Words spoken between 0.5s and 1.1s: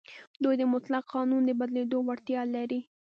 د مطلق